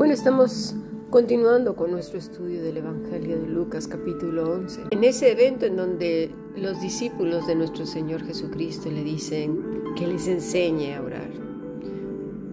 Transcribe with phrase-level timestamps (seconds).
[0.00, 0.74] Bueno, estamos
[1.10, 4.84] continuando con nuestro estudio del Evangelio de Lucas capítulo 11.
[4.92, 9.62] En ese evento en donde los discípulos de nuestro Señor Jesucristo le dicen
[9.98, 11.28] que les enseñe a orar.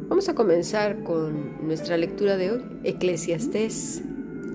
[0.09, 4.01] Vamos a comenzar con nuestra lectura de hoy, Eclesiastés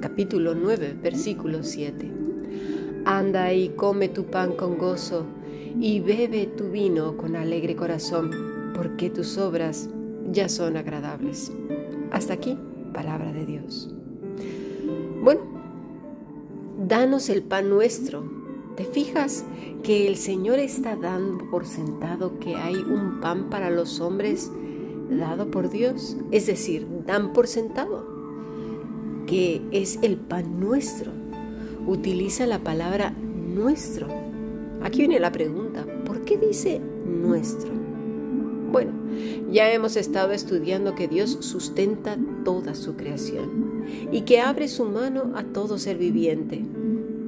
[0.03, 2.11] capítulo 9, versículo 7.
[3.07, 5.25] Anda y come tu pan con gozo
[5.81, 8.31] y bebe tu vino con alegre corazón,
[8.75, 9.89] porque tus obras
[10.31, 11.51] ya son agradables.
[12.11, 12.59] Hasta aquí
[12.93, 13.95] palabra de Dios.
[15.23, 15.41] Bueno,
[16.87, 18.25] danos el pan nuestro.
[18.77, 19.45] ¿Te fijas
[19.83, 24.51] que el Señor está dando por sentado que hay un pan para los hombres
[25.11, 26.17] dado por Dios?
[26.31, 28.07] Es decir, dan por sentado
[29.27, 31.13] que es el pan nuestro.
[31.87, 34.09] Utiliza la palabra nuestro.
[34.83, 37.82] Aquí viene la pregunta, ¿por qué dice nuestro?
[39.53, 45.33] Ya hemos estado estudiando que Dios sustenta toda su creación y que abre su mano
[45.35, 46.65] a todo ser viviente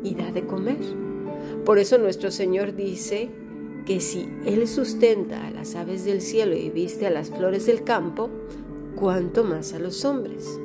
[0.02, 0.78] y da de comer.
[1.66, 3.28] Por eso nuestro Señor dice
[3.84, 7.84] que si Él sustenta a las aves del cielo y viste a las flores del
[7.84, 8.30] campo,
[8.96, 10.58] cuánto más a los hombres.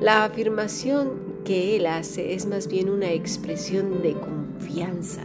[0.00, 1.12] La afirmación
[1.44, 5.22] que Él hace es más bien una expresión de confianza,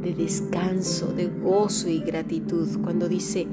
[0.00, 3.46] de descanso, de gozo y gratitud cuando dice,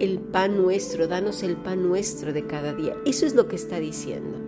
[0.00, 2.96] el pan nuestro, danos el pan nuestro de cada día.
[3.04, 4.38] Eso es lo que está diciendo.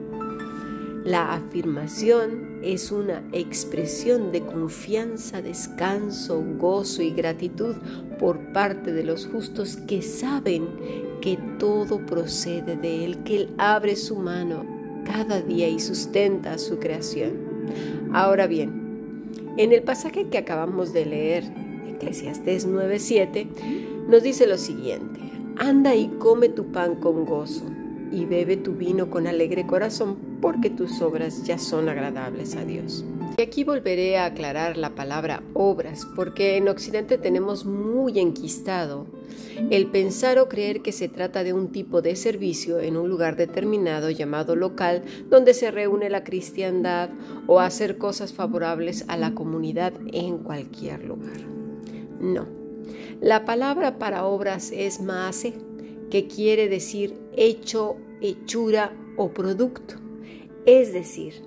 [1.05, 7.75] La afirmación es una expresión de confianza, descanso, gozo y gratitud
[8.19, 10.69] por parte de los justos que saben
[11.23, 14.65] que todo procede de Él, que Él abre su mano
[15.07, 17.33] cada día y sustenta su creación.
[18.13, 21.45] Ahora bien, en el pasaje que acabamos de leer,
[21.89, 23.47] Eclesiastés 9:7,
[24.09, 25.21] nos dice lo siguiente,
[25.63, 27.67] Anda y come tu pan con gozo
[28.11, 33.05] y bebe tu vino con alegre corazón, porque tus obras ya son agradables a Dios.
[33.37, 39.07] Y aquí volveré a aclarar la palabra obras, porque en Occidente tenemos muy enquistado
[39.71, 43.37] el pensar o creer que se trata de un tipo de servicio en un lugar
[43.37, 47.11] determinado llamado local, donde se reúne la cristiandad
[47.47, 51.37] o hacer cosas favorables a la comunidad en cualquier lugar.
[52.19, 52.60] No.
[53.21, 55.55] La palabra para obras es maase,
[56.11, 59.95] que quiere decir hecho, hechura o producto.
[60.67, 61.43] Es decir,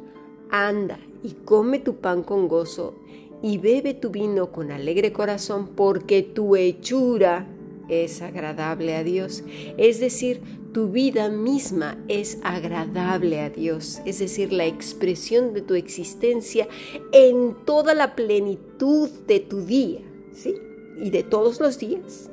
[0.50, 2.96] anda y come tu pan con gozo
[3.42, 7.48] y bebe tu vino con alegre corazón porque tu hechura
[7.90, 9.44] es agradable a Dios.
[9.78, 10.42] Es decir,
[10.74, 14.02] tu vida misma es agradable a Dios.
[14.06, 16.68] Es decir, la expresión de tu existencia
[17.12, 20.02] en toda la plenitud de tu día.
[20.34, 20.56] ¿Sí?
[20.98, 22.30] Y de todos los días,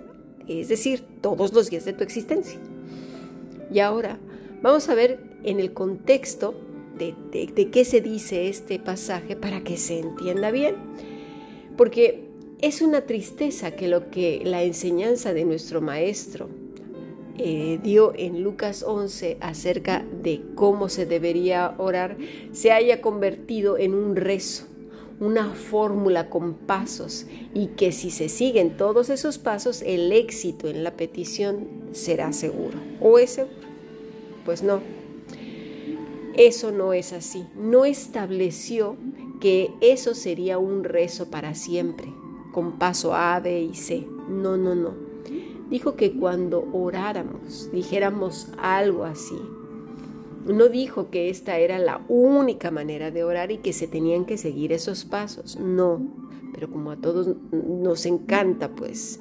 [0.48, 2.59] es decir, todos los días de tu existencia.
[3.72, 4.19] Y ahora
[4.62, 6.54] vamos a ver en el contexto
[6.98, 10.76] de, qué se dice este pasaje para que se entienda bien,
[11.76, 12.25] porque
[12.60, 16.48] es una tristeza que lo que la enseñanza de nuestro maestro
[17.38, 22.19] eh, dio en Lucas 11 acerca de cómo se debería orar
[22.53, 24.66] se haya convertido en un rezo
[25.20, 30.82] una fórmula con pasos y que si se siguen todos esos pasos, el éxito en
[30.82, 32.78] la petición será seguro.
[33.00, 33.54] ¿O es seguro?
[34.44, 34.80] Pues no.
[36.36, 37.44] Eso no es así.
[37.54, 38.97] No estableció
[39.41, 42.12] que eso sería un rezo para siempre,
[42.53, 44.06] con paso A, B y C.
[44.28, 44.94] No, no, no.
[45.69, 49.38] Dijo que cuando oráramos, dijéramos algo así,
[50.47, 54.39] no dijo que esta era la única manera de orar y que se tenían que
[54.39, 56.01] seguir esos pasos, no.
[56.53, 59.21] Pero como a todos nos encanta pues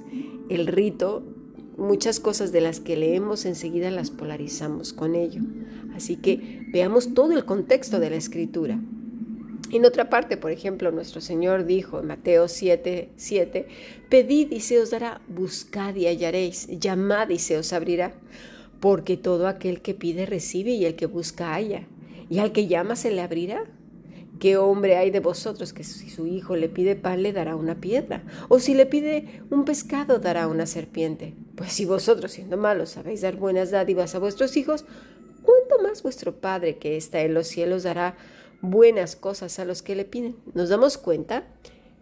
[0.50, 1.24] el rito,
[1.78, 5.41] muchas cosas de las que leemos enseguida las polarizamos con ello.
[5.96, 8.80] Así que veamos todo el contexto de la escritura.
[9.72, 13.68] En otra parte, por ejemplo, nuestro Señor dijo en Mateo 7, 7,
[14.09, 18.13] Pedid y se os dará, buscad y hallaréis, llamad y se os abrirá
[18.79, 21.87] porque todo aquel que pide recibe y el que busca halla,
[22.29, 23.65] y al que llama se le abrirá.
[24.39, 27.81] ¿Qué hombre hay de vosotros que si su hijo le pide pan le dará una
[27.81, 28.23] piedra?
[28.47, 31.33] ¿O si le pide un pescado dará una serpiente?
[31.55, 34.85] Pues si vosotros siendo malos sabéis dar buenas dádivas a vuestros hijos,
[35.43, 38.15] ¿cuánto más vuestro Padre que está en los cielos dará
[38.61, 40.37] buenas cosas a los que le piden?
[40.53, 41.43] Nos damos cuenta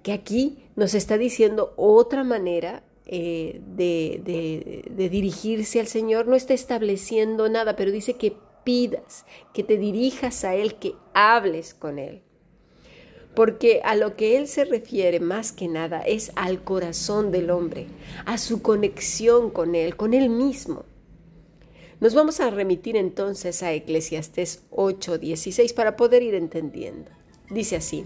[0.03, 7.48] que aquí nos está diciendo otra manera eh, de, dirigirse al Señor, no está estableciendo
[7.48, 12.21] nada, pero dice que pidas, que te dirijas a Él, que hables con Él.
[13.33, 17.88] Porque a lo que Él se refiere más que nada es al corazón del hombre,
[18.25, 20.83] a su conexión con Él, con Él mismo.
[22.01, 27.10] Nos vamos a remitir entonces a Eclesiastés 8:16 para poder ir entendiendo.
[27.50, 28.06] Dice así,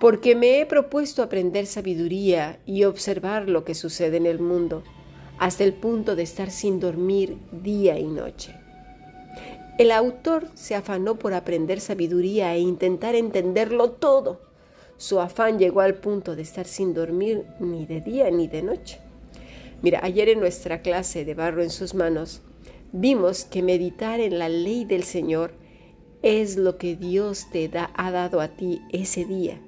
[0.00, 4.82] porque me he propuesto aprender sabiduría y observar lo que sucede en el mundo,
[5.38, 8.54] hasta el punto de estar sin dormir día y noche.
[9.78, 14.40] El autor se afanó por aprender sabiduría e intentar entenderlo todo.
[14.96, 19.00] Su afán llegó al punto de estar sin dormir ni de día ni de noche.
[19.82, 22.40] Mira, ayer en nuestra clase de barro en sus manos
[22.92, 25.52] vimos que meditar en la ley del Señor
[26.22, 29.60] es lo que Dios te da, ha dado a ti ese día.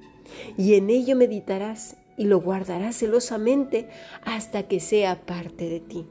[0.57, 3.89] Y en ello meditarás y lo guardarás celosamente
[4.25, 6.07] hasta que sea parte de ti.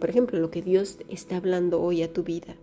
[0.00, 2.56] Por ejemplo, lo que Dios está hablando hoy a tu vida.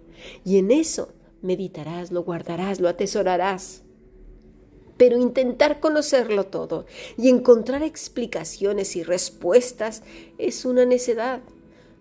[0.44, 3.84] Y en eso meditarás, lo guardarás, lo atesorarás.
[4.98, 6.86] Pero intentar conocerlo todo
[7.18, 10.04] y encontrar explicaciones y respuestas
[10.38, 11.42] es una necedad.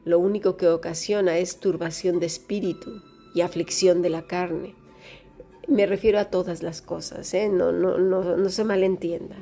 [0.05, 3.03] Lo único que ocasiona es turbación de espíritu
[3.35, 4.75] y aflicción de la carne.
[5.69, 7.49] Me refiero a todas las cosas, ¿eh?
[7.49, 9.37] no, no, no, no se malentienda.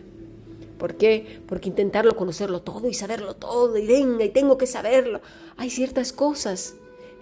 [0.78, 1.40] ¿Por qué?
[1.46, 5.20] Porque intentarlo conocerlo todo y saberlo todo y venga y tengo que saberlo.
[5.56, 6.75] Hay ciertas cosas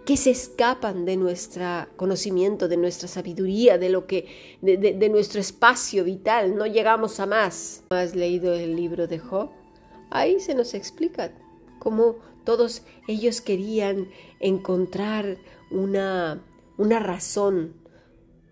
[0.04, 4.26] que se escapan de nuestro conocimiento, de nuestra sabiduría, de lo que,
[4.60, 6.56] de, nuestro espacio vital.
[6.56, 7.82] No llegamos a más.
[7.90, 9.50] ¿Has leído el libro de Job?
[10.10, 11.32] Ahí se nos explica
[11.78, 14.08] cómo todos ellos querían
[14.40, 15.38] encontrar
[15.70, 16.42] una,
[16.76, 17.74] una razón,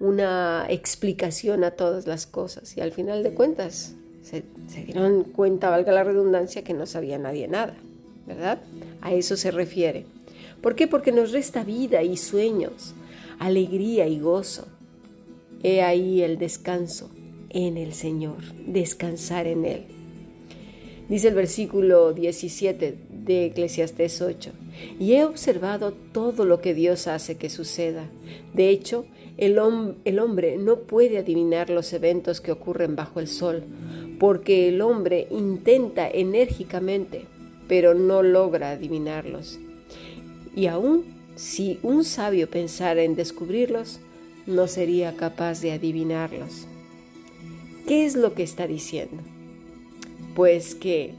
[0.02, 5.70] una explicación a todas las cosas y al final de cuentas se, se dieron cuenta,
[5.70, 7.76] valga la redundancia, que no sabía nadie nada,
[8.26, 8.60] ¿verdad?
[9.00, 10.04] A eso se refiere.
[10.60, 10.88] ¿Por qué?
[10.88, 12.96] Porque nos resta vida y sueños,
[13.38, 14.66] alegría y gozo.
[15.62, 17.08] He ahí el descanso
[17.50, 19.84] en el Señor, descansar en Él.
[21.08, 24.50] Dice el versículo 17 de Eclesiastés 8,
[24.98, 28.10] y he observado todo lo que Dios hace que suceda.
[28.52, 29.04] De hecho,
[29.38, 33.64] el, hombre no puede adivinar los eventos que ocurren bajo el sol,
[34.18, 37.26] porque el hombre intenta enérgicamente,
[37.68, 39.58] pero no logra adivinarlos.
[40.54, 44.00] Y aun si un sabio pensara en descubrirlos,
[44.46, 46.66] no sería capaz de adivinarlos.
[47.86, 49.22] ¿Qué es lo que está diciendo?
[50.34, 51.14] Pues que,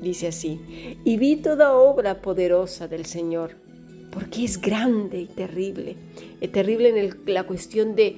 [0.00, 3.56] dice así, y vi toda obra poderosa del Señor,
[4.18, 5.94] porque es grande y terrible,
[6.40, 8.16] es terrible en la cuestión de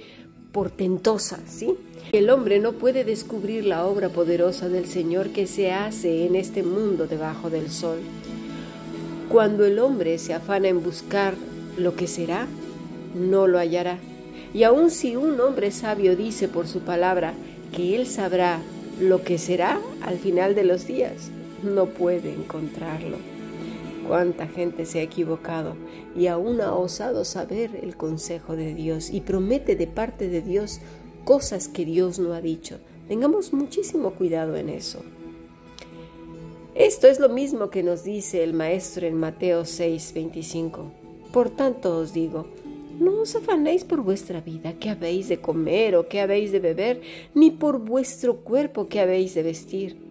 [0.51, 1.75] portentosa, ¿sí?
[2.13, 6.63] El hombre no puede descubrir la obra poderosa del Señor que se hace en este
[6.63, 7.99] mundo debajo del sol.
[9.29, 11.35] Cuando el hombre se afana en buscar
[11.77, 12.47] lo que será,
[13.15, 13.99] no lo hallará.
[14.55, 17.35] Y aun si un hombre sabio dice por su palabra
[17.77, 18.63] que él sabrá
[18.99, 21.31] lo que será al final de los días,
[21.63, 23.19] no puede encontrarlo.
[24.11, 25.77] Cuánta gente se ha equivocado
[26.17, 30.81] y aún ha osado saber el consejo de Dios y promete de parte de Dios
[31.25, 32.81] cosas que Dios no ha dicho.
[33.07, 35.05] Tengamos muchísimo cuidado en eso.
[36.75, 40.91] Esto es lo mismo que nos dice el Maestro en Mateo 6, 25.
[41.33, 42.49] Por tanto os digo,
[42.99, 47.01] no os afanéis por vuestra vida, qué habéis de comer o qué habéis de beber,
[47.33, 50.10] ni por vuestro cuerpo, qué habéis de vestir.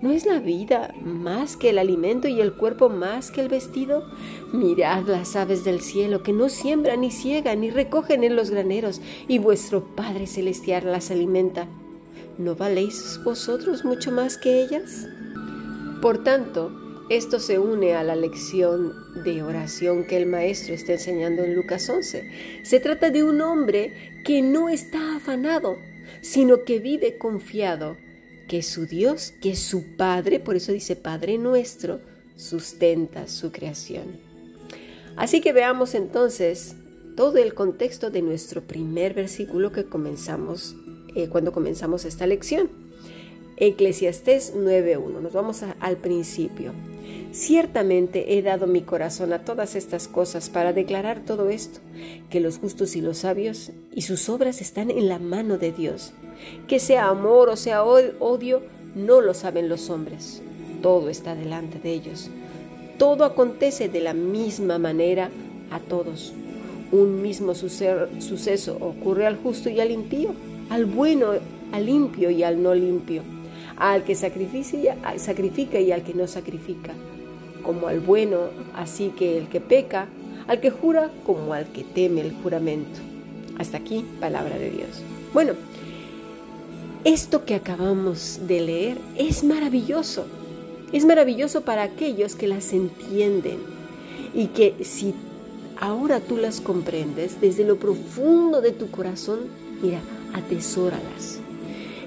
[0.00, 4.08] ¿No es la vida más que el alimento y el cuerpo más que el vestido?
[4.50, 9.02] Mirad las aves del cielo, que no siembran ni ciegan ni recogen en los graneros,
[9.28, 11.68] y vuestro Padre Celestial las alimenta.
[12.38, 15.06] ¿No valéis vosotros mucho más que ellas?
[16.00, 16.72] Por tanto,
[17.10, 21.90] esto se une a la lección de oración que el maestro está enseñando en Lucas
[21.90, 22.62] 11.
[22.62, 23.92] Se trata de un hombre
[24.24, 25.76] que no está afanado,
[26.22, 27.98] sino que vive confiado
[28.50, 32.00] que su Dios, que su Padre, por eso dice Padre nuestro,
[32.34, 34.18] sustenta su creación.
[35.14, 36.74] Así que veamos entonces
[37.14, 40.74] todo el contexto de nuestro primer versículo que comenzamos
[41.14, 42.68] eh, cuando comenzamos esta lección.
[43.56, 45.20] Eclesiastés 9.1.
[45.20, 46.72] Nos vamos al principio.
[47.32, 51.78] Ciertamente he dado mi corazón a todas estas cosas para declarar todo esto,
[52.28, 56.12] que los justos y los sabios y sus obras están en la mano de Dios.
[56.66, 58.62] Que sea amor o sea odio,
[58.96, 60.42] no lo saben los hombres.
[60.82, 62.30] Todo está delante de ellos.
[62.98, 65.30] Todo acontece de la misma manera
[65.70, 66.32] a todos.
[66.90, 70.34] Un mismo suceso ocurre al justo y al impío,
[70.68, 71.28] al bueno,
[71.70, 73.22] al limpio y al no limpio
[73.80, 76.92] al que sacrifica y al que no sacrifica,
[77.70, 80.08] como al bueno, así que el que peca,
[80.48, 82.98] al que jura como al que teme el juramento.
[83.58, 85.02] Hasta aquí, palabra de Dios.
[85.32, 85.52] Bueno,
[87.04, 90.26] esto que acabamos de leer es maravilloso.
[90.92, 93.58] Es maravilloso para aquellos que las entienden
[94.34, 95.14] y que si
[95.78, 99.42] ahora tú las comprendes desde lo profundo de tu corazón,
[99.80, 100.00] mira,
[100.34, 101.38] atesóralas.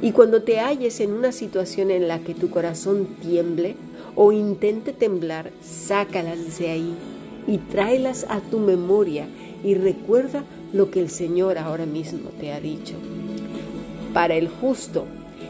[0.01, 3.77] Y cuando te halles en una situación en la que tu corazón tiemble
[4.15, 6.95] o intente temblar, sácalas de ahí
[7.47, 9.27] y tráelas a tu memoria
[9.63, 12.95] y recuerda lo que el Señor ahora mismo te ha dicho.
[14.13, 15.05] Para el justo,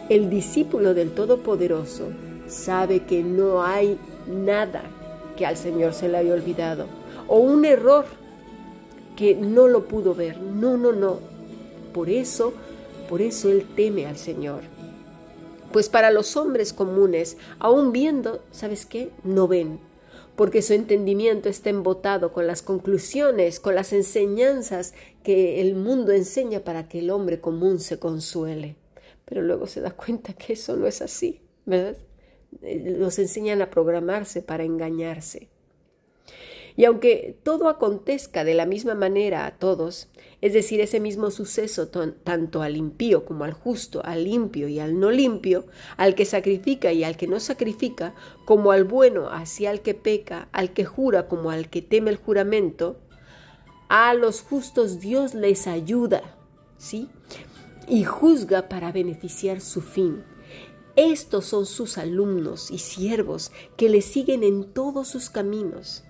[0.10, 2.10] el discípulo del Todopoderoso
[2.48, 4.84] sabe que no hay nada
[5.38, 6.86] que al Señor se le haya olvidado
[7.28, 8.06] o un error
[9.16, 10.40] que no lo pudo ver.
[10.40, 11.20] No, no, no.
[11.94, 12.54] Por eso,
[13.10, 14.62] por eso él teme al Señor.
[15.74, 19.10] Pues para los hombres comunes, aún viendo, ¿sabes qué?
[19.24, 19.80] No ven,
[20.36, 26.60] porque su entendimiento está embotado con las conclusiones, con las enseñanzas que el mundo enseña
[26.60, 28.76] para que el hombre común se consuele.
[29.26, 31.98] Pero luego se da cuenta que eso no es así, ¿verdad?
[32.62, 35.50] Eh, los enseñan a programarse para engañarse.
[36.76, 40.10] Y aunque todo acontezca de la misma manera a todos,
[40.42, 45.00] es decir, ese mismo suceso tanto al impío como al justo, al limpio y al
[45.00, 45.66] no limpio,
[45.98, 48.16] al que sacrifica y al que no sacrifica,
[48.46, 52.18] como al bueno hacia al que peca, al que jura como al que teme el
[52.18, 52.98] juramento,
[53.88, 56.36] a los justos Dios les ayuda,
[56.78, 57.10] ¿sí?
[57.88, 60.24] Y juzga para beneficiar su fin.
[60.96, 66.04] Estos son sus alumnos y siervos que le siguen en todos sus caminos.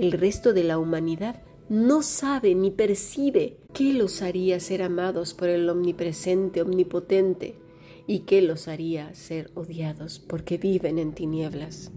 [0.00, 5.50] El resto de la humanidad no sabe ni percibe qué los haría ser amados por
[5.50, 7.58] el omnipresente, omnipotente,
[8.06, 11.92] y qué los haría ser odiados porque viven en tinieblas.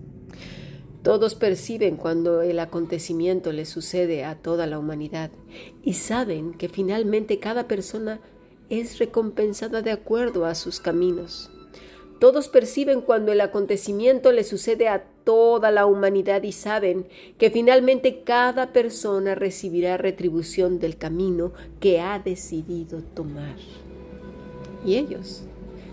[1.01, 5.31] Todos perciben cuando el acontecimiento le sucede a toda la humanidad
[5.81, 8.19] y saben que finalmente cada persona
[8.67, 11.52] es recompensada de acuerdo a sus caminos.
[12.20, 18.24] Todos perciben cuando el acontecimiento le sucede a toda la humanidad y saben que finalmente
[18.24, 23.55] cada persona recibirá retribución del camino que ha decidido tomar.
[24.86, 25.43] Y ellos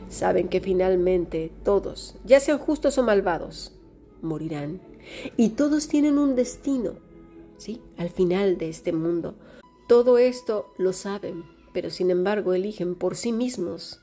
[0.08, 3.72] saben que finalmente todos, ya sean justos o malvados,
[4.22, 4.80] morirán.
[5.36, 6.94] Y todos tienen un destino,
[7.56, 7.80] ¿sí?
[7.96, 9.34] Al final de este mundo.
[9.88, 14.00] Todo esto lo saben, pero sin embargo eligen por sí mismos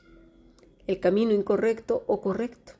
[0.88, 2.72] el camino incorrecto o correcto.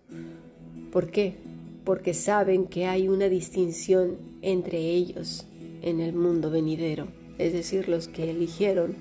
[0.91, 1.37] ¿Por qué?
[1.85, 5.47] Porque saben que hay una distinción entre ellos
[5.83, 8.97] en el mundo venidero, es decir, los que eligieron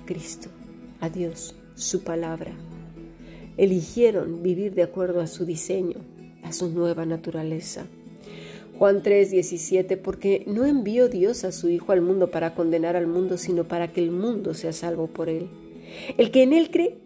[0.00, 0.48] a Cristo,
[1.00, 2.52] a Dios, su palabra.
[3.58, 5.96] Eligieron vivir de acuerdo a su diseño,
[6.42, 7.86] a su nueva naturaleza.
[8.78, 13.06] Juan 3, 17, porque no envió Dios a su Hijo al mundo para condenar al
[13.06, 15.48] mundo, sino para que el mundo sea salvo por él.
[16.16, 17.05] El que en él cree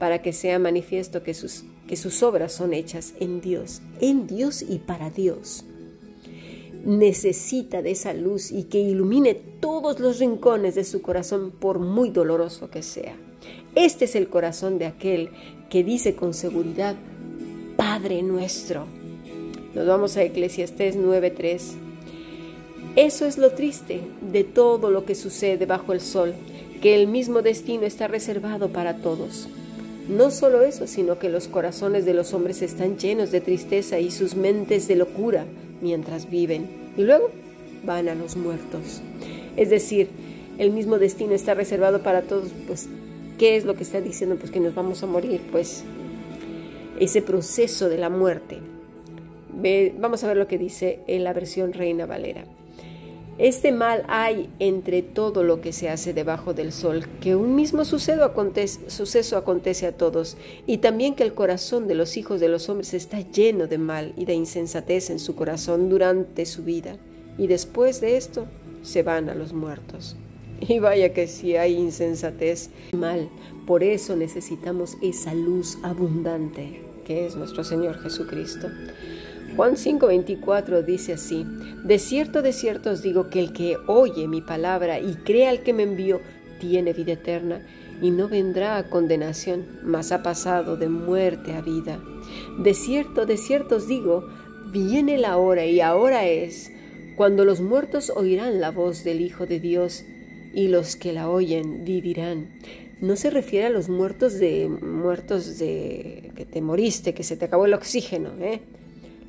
[0.00, 4.64] para que sea manifiesto que sus, que sus obras son hechas en Dios, en Dios
[4.66, 5.62] y para Dios.
[6.86, 12.08] Necesita de esa luz y que ilumine todos los rincones de su corazón por muy
[12.08, 13.14] doloroso que sea.
[13.74, 15.28] Este es el corazón de aquel
[15.68, 16.96] que dice con seguridad,
[17.76, 18.86] Padre nuestro.
[19.74, 21.74] Nos vamos a Eclesiastés 9:3.
[22.96, 24.00] Eso es lo triste
[24.32, 26.32] de todo lo que sucede bajo el sol,
[26.80, 29.46] que el mismo destino está reservado para todos.
[30.08, 34.10] No solo eso, sino que los corazones de los hombres están llenos de tristeza y
[34.10, 35.44] sus mentes de locura
[35.80, 36.68] mientras viven.
[36.96, 37.30] Y luego
[37.84, 39.02] van a los muertos.
[39.56, 40.08] Es decir,
[40.58, 42.50] el mismo destino está reservado para todos.
[42.66, 42.88] Pues,
[43.38, 44.36] ¿qué es lo que está diciendo?
[44.36, 45.40] Pues que nos vamos a morir.
[45.52, 45.84] Pues
[46.98, 48.58] ese proceso de la muerte.
[49.98, 52.44] vamos a ver lo que dice en la versión Reina Valera.
[53.40, 57.86] Este mal hay entre todo lo que se hace debajo del sol, que un mismo
[57.86, 62.68] suceso acontece, suceso a todos, y también que el corazón de los hijos de los
[62.68, 66.98] hombres está lleno de mal y de insensatez en su corazón durante su vida,
[67.38, 68.44] y después de esto
[68.82, 70.16] se van a los muertos.
[70.60, 73.30] Y vaya que si hay insensatez, mal,
[73.66, 78.68] por eso necesitamos esa luz abundante que es nuestro Señor Jesucristo.
[79.56, 81.46] Juan 5:24 dice así,
[81.84, 85.62] De cierto, de cierto os digo que el que oye mi palabra y cree al
[85.62, 86.20] que me envió,
[86.60, 87.62] tiene vida eterna
[88.02, 92.00] y no vendrá a condenación, mas ha pasado de muerte a vida.
[92.58, 94.28] De cierto, de cierto os digo,
[94.72, 96.72] viene la hora y ahora es,
[97.16, 100.04] cuando los muertos oirán la voz del Hijo de Dios,
[100.52, 102.48] y los que la oyen vivirán.
[103.00, 107.46] No se refiere a los muertos de muertos de que te moriste, que se te
[107.46, 108.60] acabó el oxígeno, ¿eh?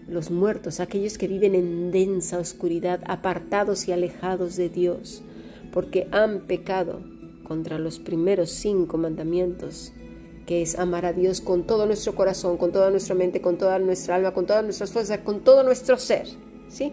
[0.08, 5.24] Los muertos, aquellos que viven en densa oscuridad, apartados y alejados de Dios,
[5.72, 7.02] porque han pecado
[7.44, 9.94] contra los primeros cinco mandamientos,
[10.46, 13.80] que es amar a Dios con todo nuestro corazón, con toda nuestra mente, con toda
[13.80, 16.28] nuestra alma, con todas nuestras fuerzas, con todo nuestro ser,
[16.70, 16.92] ¿sí?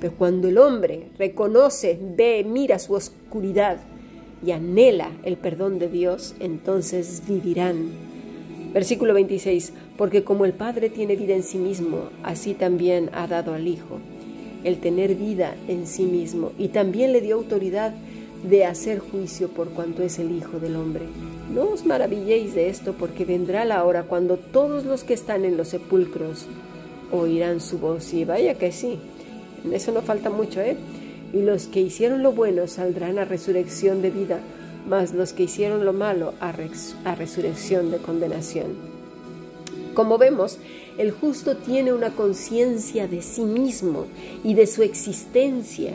[0.00, 3.78] Pero cuando el hombre reconoce, ve, mira su oscuridad
[4.44, 7.90] y anhela el perdón de Dios, entonces vivirán.
[8.72, 13.54] Versículo 26, porque como el Padre tiene vida en sí mismo, así también ha dado
[13.54, 13.98] al Hijo
[14.64, 17.94] el tener vida en sí mismo y también le dio autoridad
[18.42, 21.04] de hacer juicio por cuanto es el Hijo del Hombre.
[21.54, 25.56] No os maravilléis de esto porque vendrá la hora cuando todos los que están en
[25.56, 26.46] los sepulcros
[27.12, 28.98] oirán su voz y vaya que sí,
[29.64, 30.76] en eso no falta mucho, ¿eh?
[31.32, 34.40] Y los que hicieron lo bueno saldrán a resurrección de vida,
[34.88, 36.52] mas los que hicieron lo malo a,
[37.04, 38.85] a resurrección de condenación.
[39.96, 40.58] Como vemos,
[40.98, 44.04] el justo tiene una conciencia de sí mismo
[44.44, 45.94] y de su existencia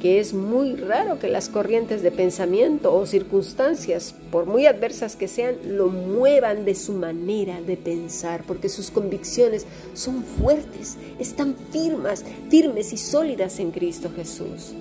[0.00, 5.26] que es muy raro que las corrientes de pensamiento o circunstancias, por muy adversas que
[5.26, 12.24] sean, lo muevan de su manera de pensar, porque sus convicciones son fuertes, están firmes,
[12.48, 14.72] firmes y sólidas en Cristo Jesús.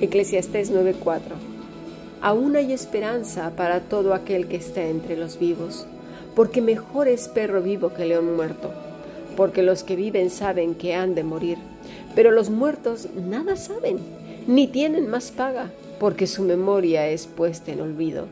[0.00, 1.20] Eclesiastés 9:4
[2.20, 5.86] Aún hay esperanza para todo aquel que está entre los vivos,
[6.38, 8.72] porque mejor es perro vivo que león muerto,
[9.36, 11.58] porque los que viven saben que han de morir
[12.14, 13.98] pero los muertos nada saben,
[14.46, 18.26] ni tienen más paga, porque su memoria es puesta en olvido.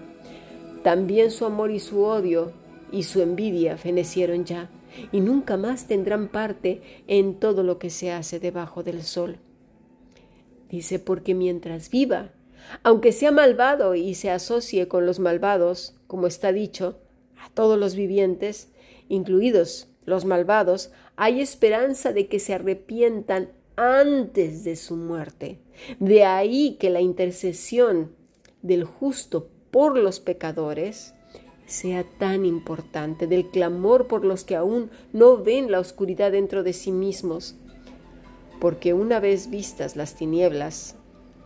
[0.83, 2.53] También su amor y su odio
[2.91, 4.71] y su envidia fenecieron ya,
[5.13, 9.39] y nunca más tendrán parte en todo lo que se hace debajo del sol.
[10.69, 12.30] Dice, porque mientras viva,
[12.83, 16.99] aunque sea malvado y se asocie con los malvados, como está dicho,
[17.54, 18.73] todos los vivientes,
[19.09, 25.59] incluidos los malvados, hay esperanza de que se arrepientan antes de su muerte.
[25.99, 28.13] De ahí que la intercesión
[28.63, 31.15] del justo por los pecadores
[31.67, 36.73] sea tan importante, del clamor por los que aún no ven la oscuridad dentro de
[36.73, 37.56] sí mismos,
[38.61, 40.97] porque una vez vistas las tinieblas,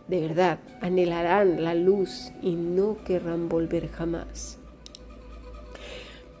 [0.07, 4.60] de verdad anhelarán la luz y no querrán volver jamás.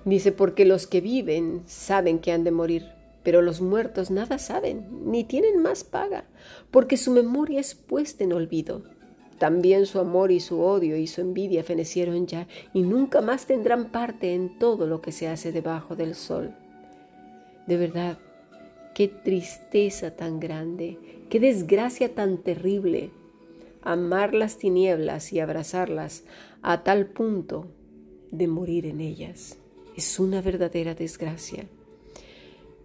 [0.05, 2.85] Dice, porque los que viven saben que han de morir,
[3.23, 6.25] pero los muertos nada saben, ni tienen más paga,
[6.71, 8.83] porque su memoria es puesta en olvido.
[9.37, 13.91] También su amor y su odio y su envidia fenecieron ya, y nunca más tendrán
[13.91, 16.53] parte en todo lo que se hace debajo del sol.
[17.67, 18.17] De verdad,
[18.95, 20.97] qué tristeza tan grande,
[21.29, 23.11] qué desgracia tan terrible,
[23.83, 26.23] amar las tinieblas y abrazarlas
[26.61, 27.67] a tal punto
[28.31, 29.60] de morir en ellas.
[29.95, 31.67] Es una verdadera desgracia.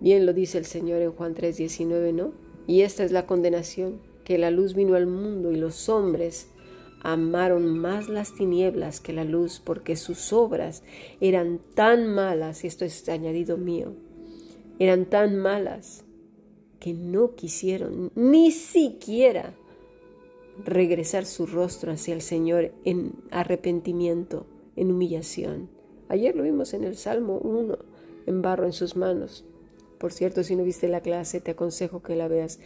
[0.01, 2.33] Bien lo dice el Señor en Juan 3:19, ¿no?
[2.67, 6.49] Y esta es la condenación, que la luz vino al mundo y los hombres
[7.03, 10.83] amaron más las tinieblas que la luz porque sus obras
[11.21, 13.95] eran tan malas, y esto es añadido mío,
[14.81, 16.05] eran tan malas
[16.81, 19.55] que no quisieron ni siquiera
[20.65, 25.76] regresar su rostro hacia el Señor en arrepentimiento, en humillación.
[26.09, 27.79] Ayer lo vimos en el Salmo 1,
[28.27, 29.45] en barro en sus manos.
[29.99, 32.61] Por cierto, si no viste la clase, te aconsejo que la veas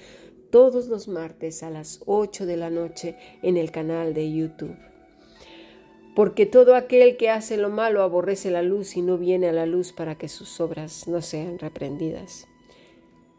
[0.50, 4.76] todos los martes a las 8 de la noche en el canal de YouTube.
[6.14, 9.64] Porque todo aquel que hace lo malo aborrece la luz y no viene a la
[9.64, 12.46] luz para que sus obras no sean reprendidas.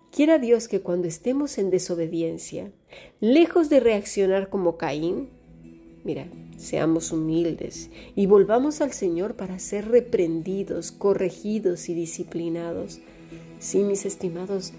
[0.10, 2.72] Quiera Dios que cuando estemos en desobediencia,
[3.20, 5.30] lejos de reaccionar como Caín,
[6.04, 13.02] mira, seamos humildes y volvamos al Señor para ser reprendidos, corregidos y disciplinados
[13.62, 14.74] Sí, mis estimados,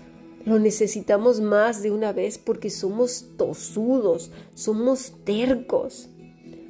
[0.44, 6.08] lo necesitamos más de una vez porque somos tosudos, somos tercos.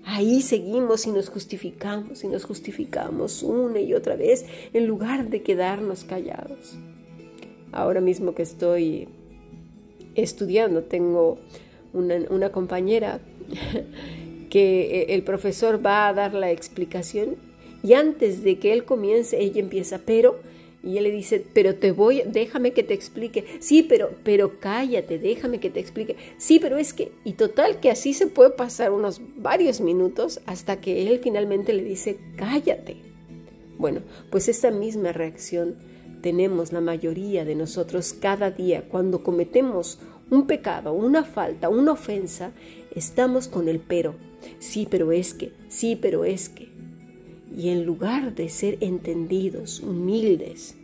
[0.04, 5.42] Ahí seguimos y nos justificamos y nos justificamos una y otra vez en lugar de
[5.42, 6.76] quedarnos callados.
[7.72, 9.08] Ahora mismo que estoy
[10.14, 11.38] estudiando, tengo
[11.94, 13.22] una, una compañera
[14.52, 17.36] que el profesor va a dar la explicación
[17.82, 20.40] y antes de que él comience, ella empieza, pero
[20.84, 23.46] y él le dice, pero te voy, déjame que te explique.
[23.60, 26.16] Sí, pero, pero cállate, déjame que te explique.
[26.36, 30.82] Sí, pero es que, y total que así se puede pasar unos varios minutos hasta
[30.82, 32.96] que él finalmente le dice, cállate.
[33.78, 35.76] Bueno, pues esta misma reacción
[36.20, 39.98] tenemos la mayoría de nosotros cada día cuando cometemos
[40.30, 42.52] un pecado, una falta, una ofensa,
[42.94, 44.14] estamos con el pero.
[44.59, 46.68] Sí, pero es que, sí, pero es que.
[47.57, 50.76] Y en lugar de ser entendidos, humildes,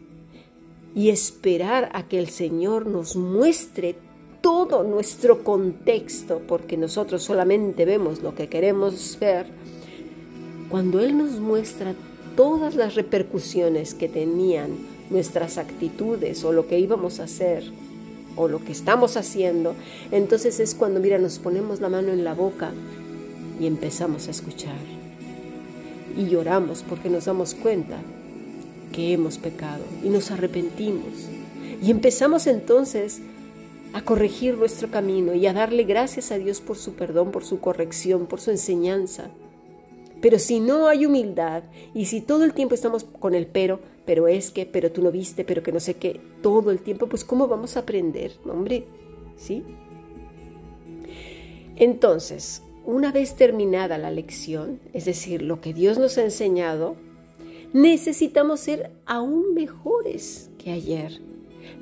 [0.95, 3.97] y esperar a que el Señor nos muestre
[4.41, 9.47] todo nuestro contexto, porque nosotros solamente vemos lo que queremos ver,
[10.69, 11.95] cuando Él nos muestra
[12.37, 14.71] todas las repercusiones que tenían
[15.11, 17.65] nuestras actitudes o lo que íbamos a hacer
[18.39, 19.75] o lo que estamos haciendo,
[20.13, 22.73] entonces es cuando, mira, nos ponemos la mano en la boca
[23.61, 24.79] y empezamos a escuchar.
[26.17, 27.99] Y lloramos porque nos damos cuenta
[28.93, 31.29] que hemos pecado y nos arrepentimos.
[31.83, 33.21] Y empezamos entonces
[33.93, 37.59] a corregir nuestro camino y a darle gracias a Dios por su perdón, por su
[37.59, 39.31] corrección, por su enseñanza.
[40.21, 44.27] Pero si no hay humildad y si todo el tiempo estamos con el pero, pero
[44.27, 47.27] es que, pero tú no viste, pero que no sé qué, todo el tiempo, pues
[47.27, 48.33] ¿cómo vamos a aprender?
[48.51, 48.87] Hombre,
[49.37, 49.63] ¿sí?
[51.77, 56.97] Entonces, una vez terminada la lección, es decir, lo que Dios nos ha enseñado,
[57.75, 61.21] necesitamos ser aún mejores que ayer,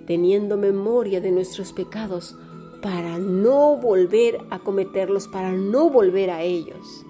[0.09, 2.37] teniendo memoria de nuestros pecados
[2.83, 7.07] para no volver a cometerlos, para no volver a ellos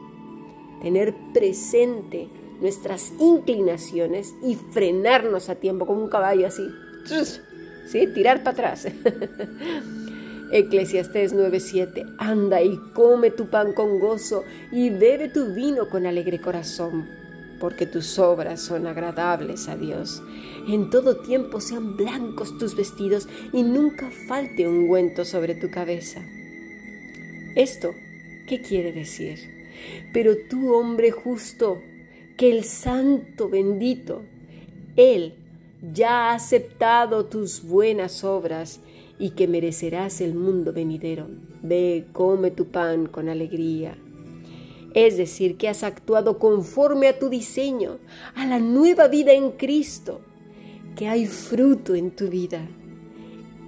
[0.83, 2.29] tener presente
[2.61, 6.67] nuestras inclinaciones y frenarnos a tiempo como un caballo así,
[7.87, 8.07] ¿sí?
[8.15, 8.89] Tirar para atrás.
[10.53, 16.41] Eclesiastés 9:7 Anda y come tu pan con gozo y bebe tu vino con alegre
[16.41, 17.09] corazón,
[17.59, 20.23] porque tus obras son agradables a Dios.
[20.69, 26.23] En todo tiempo sean blancos tus vestidos y nunca falte ungüento sobre tu cabeza.
[27.57, 27.95] ¿Esto
[28.47, 29.57] qué quiere decir?
[30.13, 31.83] Pero tú, hombre justo,
[32.37, 34.23] que el santo bendito,
[34.97, 35.35] Él
[35.93, 38.81] ya ha aceptado tus buenas obras
[39.19, 41.29] y que merecerás el mundo venidero.
[41.63, 43.97] Ve, come tu pan con alegría.
[44.95, 47.99] Es decir, que has actuado conforme a tu diseño,
[48.35, 50.21] a la nueva vida en Cristo,
[50.95, 52.67] que hay fruto en tu vida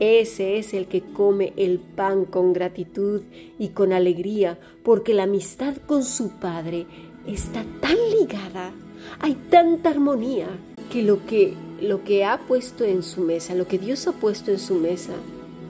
[0.01, 3.23] ese es el que come el pan con gratitud
[3.59, 6.87] y con alegría, porque la amistad con su Padre
[7.29, 8.73] está tan ligada,
[9.21, 10.49] hay tanta armonía,
[10.91, 14.51] que lo que lo que ha puesto en su mesa, lo que Dios ha puesto
[14.51, 15.13] en su mesa,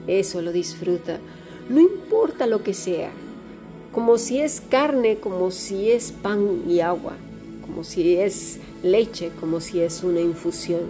[0.07, 1.19] eso lo disfruta.
[1.69, 3.11] No importa lo que sea,
[3.91, 7.13] como si es carne, como si es pan y agua,
[7.61, 10.81] como si es leche, como si es una infusión.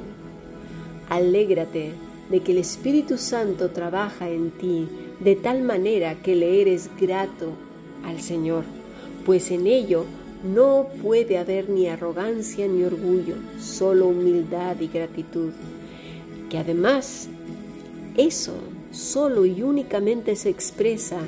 [1.10, 1.91] Alégrate
[2.29, 4.88] de que el Espíritu Santo trabaja en ti
[5.19, 7.51] de tal manera que le eres grato
[8.05, 8.63] al Señor,
[9.25, 10.05] pues en ello
[10.43, 15.52] no puede haber ni arrogancia ni orgullo, solo humildad y gratitud,
[16.49, 17.28] que además
[18.17, 18.54] eso
[18.91, 21.19] solo y únicamente se expresa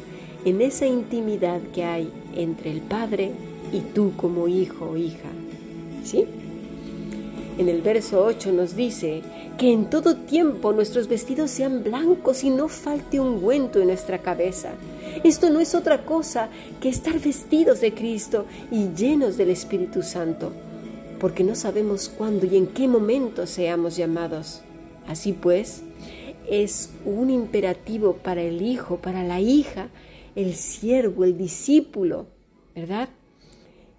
[0.45, 3.31] en esa intimidad que hay entre el Padre
[3.71, 5.29] y tú como hijo o hija.
[6.03, 6.25] ¿Sí?
[7.57, 9.21] En el verso 8 nos dice
[9.57, 14.71] que en todo tiempo nuestros vestidos sean blancos y no falte ungüento en nuestra cabeza.
[15.23, 20.51] Esto no es otra cosa que estar vestidos de Cristo y llenos del Espíritu Santo,
[21.19, 24.61] porque no sabemos cuándo y en qué momento seamos llamados.
[25.07, 25.83] Así pues,
[26.49, 29.89] es un imperativo para el hijo, para la hija,
[30.35, 32.27] el siervo, el discípulo,
[32.75, 33.09] ¿verdad?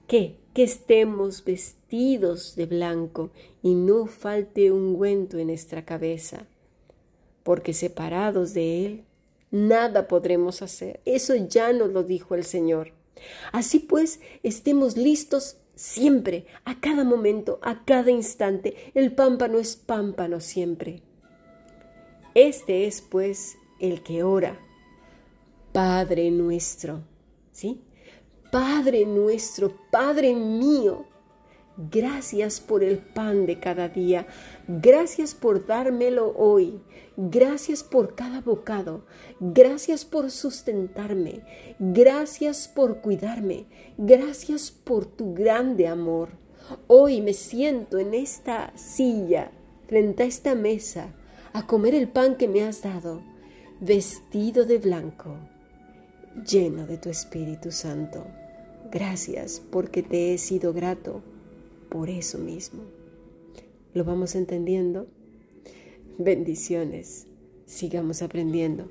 [0.07, 3.31] Que que estemos vestidos de blanco
[3.63, 6.47] y no falte ungüento en nuestra cabeza,
[7.43, 9.05] porque separados de Él,
[9.53, 11.01] nada podremos hacer.
[11.05, 12.93] Eso ya nos lo dijo el Señor.
[13.53, 18.75] Así pues, estemos listos siempre, a cada momento, a cada instante.
[18.95, 21.03] El pámpano es pámpano siempre.
[22.35, 24.59] Este es, pues, el que ora.
[25.73, 27.03] Padre nuestro,
[27.53, 27.83] ¿sí?
[28.51, 31.07] Padre nuestro, Padre mío,
[31.77, 34.27] gracias por el pan de cada día,
[34.69, 36.81] gracias por dármelo hoy,
[37.17, 39.05] gracias por cada bocado,
[39.41, 41.43] gracias por sustentarme,
[41.79, 46.31] gracias por cuidarme, gracias por tu grande amor.
[46.87, 49.51] Hoy me siento en esta silla,
[49.89, 51.15] frente a esta mesa,
[51.53, 53.23] a comer el pan que me has dado,
[53.81, 55.37] vestido de blanco,
[56.47, 58.25] lleno de tu Espíritu Santo.
[58.91, 61.23] Gracias porque te he sido grato
[61.93, 62.85] por eso mismo.
[63.93, 65.07] ¿Lo vamos entendiendo?
[66.17, 67.27] Bendiciones.
[67.67, 68.89] Sigamos aprendiendo.